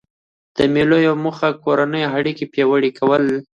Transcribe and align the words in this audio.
د 0.57 0.59
مېلو 0.73 0.97
یوه 1.07 1.17
موخه 1.23 1.47
د 1.51 1.55
کورنۍ 1.63 2.03
اړیکي 2.17 2.45
پیاوړي 2.53 2.91
کول 2.99 3.21
دي. 3.31 3.39